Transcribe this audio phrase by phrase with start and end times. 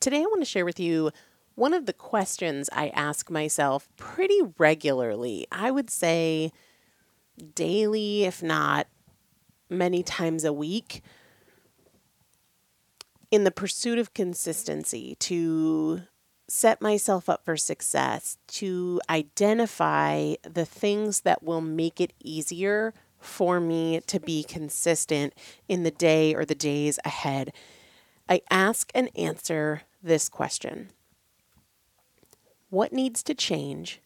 [0.00, 1.10] Today, I want to share with you
[1.56, 5.46] one of the questions I ask myself pretty regularly.
[5.52, 6.52] I would say
[7.54, 8.86] daily, if not
[9.68, 11.02] many times a week,
[13.30, 16.00] in the pursuit of consistency to
[16.48, 23.60] set myself up for success, to identify the things that will make it easier for
[23.60, 25.34] me to be consistent
[25.68, 27.52] in the day or the days ahead.
[28.30, 30.90] I ask and answer this question
[32.70, 34.00] what needs to change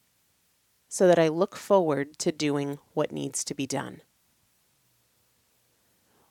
[0.88, 4.00] so that I look forward to doing what needs to be done?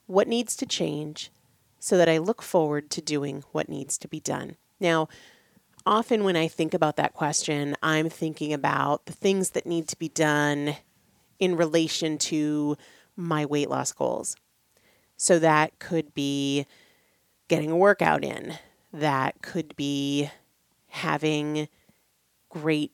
[0.06, 1.30] What needs to change
[1.78, 4.56] so that I look forward to doing what needs to be done?
[4.80, 5.08] Now,
[5.86, 9.98] often when I think about that question, I'm thinking about the things that need to
[9.98, 10.76] be done
[11.38, 12.76] in relation to
[13.16, 14.36] my weight loss goals.
[15.16, 16.66] So that could be
[17.48, 18.54] getting a workout in,
[18.94, 20.30] that could be
[20.88, 21.68] having
[22.48, 22.92] great,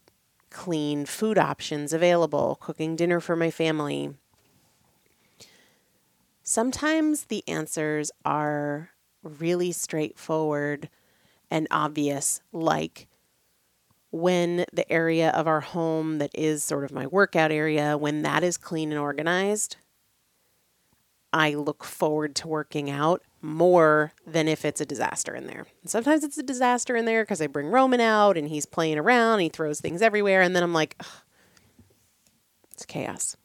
[0.49, 4.15] clean food options available, cooking dinner for my family.
[6.43, 8.91] Sometimes the answers are
[9.23, 10.89] really straightforward
[11.51, 13.07] and obvious, like
[14.11, 18.43] when the area of our home that is sort of my workout area, when that
[18.43, 19.77] is clean and organized,
[21.33, 25.67] I look forward to working out more than if it's a disaster in there.
[25.83, 28.99] And sometimes it's a disaster in there because I bring Roman out and he's playing
[28.99, 31.01] around, he throws things everywhere, and then I'm like,
[32.73, 33.37] it's chaos.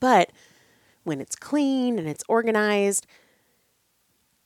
[0.00, 0.30] But
[1.02, 3.06] when it's clean and it's organized,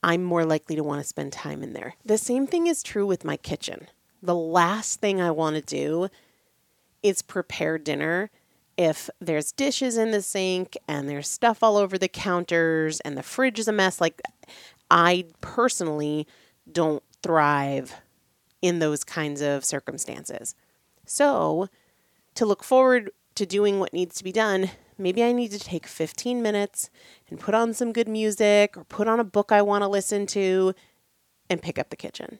[0.01, 1.95] I'm more likely to want to spend time in there.
[2.05, 3.87] The same thing is true with my kitchen.
[4.21, 6.09] The last thing I want to do
[7.01, 8.29] is prepare dinner
[8.77, 13.23] if there's dishes in the sink and there's stuff all over the counters and the
[13.23, 13.99] fridge is a mess.
[13.99, 14.21] Like,
[14.89, 16.27] I personally
[16.71, 17.95] don't thrive
[18.61, 20.55] in those kinds of circumstances.
[21.05, 21.69] So,
[22.35, 25.87] to look forward to doing what needs to be done, maybe I need to take
[25.87, 26.89] 15 minutes
[27.29, 30.25] and put on some good music or put on a book I want to listen
[30.27, 30.73] to
[31.49, 32.39] and pick up the kitchen.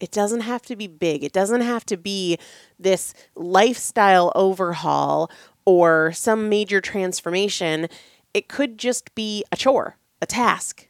[0.00, 1.22] It doesn't have to be big.
[1.22, 2.38] It doesn't have to be
[2.78, 5.30] this lifestyle overhaul
[5.64, 7.88] or some major transformation.
[8.32, 10.88] It could just be a chore, a task.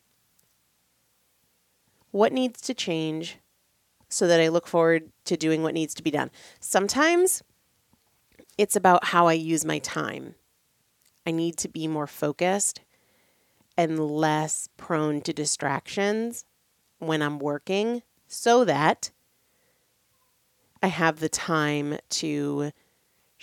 [2.13, 3.39] What needs to change
[4.09, 6.31] so that I look forward to doing what needs to be done?
[6.61, 7.43] Sometimes
[8.57, 10.37] it's about how I use my time.
[11.27, 12.81] I need to be more focused
[13.77, 16.45] and less prone to distractions
[17.01, 19.11] when I'm working so that
[20.81, 22.71] I have the time to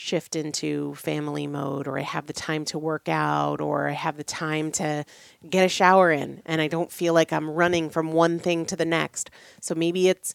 [0.02, 4.18] shift into family mode or I have the time to work out or I have
[4.18, 5.06] the time to
[5.48, 8.76] get a shower in and I don't feel like I'm running from one thing to
[8.76, 9.30] the next.
[9.62, 10.34] So maybe it's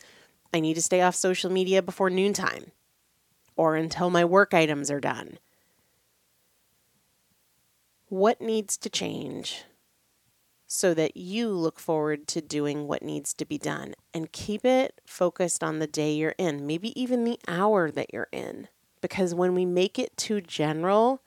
[0.55, 2.71] I need to stay off social media before noontime
[3.57, 5.39] or until my work items are done.
[8.09, 9.65] What needs to change
[10.69, 15.01] so that you look forward to doing what needs to be done and keep it
[15.05, 18.69] focused on the day you're in, maybe even the hour that you're in?
[19.07, 21.23] Because when we make it too general,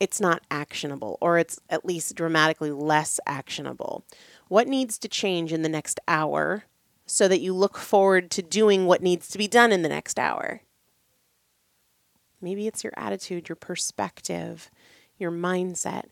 [0.00, 4.02] it's not actionable, or it's at least dramatically less actionable.
[4.48, 6.64] What needs to change in the next hour
[7.04, 10.18] so that you look forward to doing what needs to be done in the next
[10.18, 10.62] hour?
[12.40, 14.70] Maybe it's your attitude, your perspective,
[15.18, 16.04] your mindset.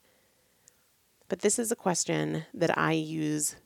[1.30, 3.56] But this is a question that I use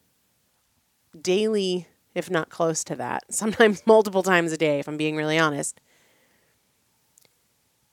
[1.20, 5.37] daily, if not close to that, sometimes multiple times a day, if I'm being really
[5.37, 5.81] honest,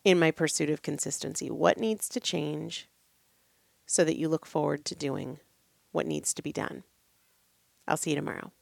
[0.07, 1.51] in my pursuit of consistency.
[1.51, 2.87] What needs to change
[3.85, 5.39] so that you look forward to doing
[5.91, 6.83] what needs to be done?
[7.89, 8.53] I'll see you tomorrow.